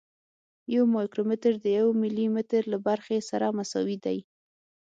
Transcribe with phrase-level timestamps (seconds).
[0.75, 4.17] یو مایکرومتر د یو ملي متر له برخې سره مساوي دی.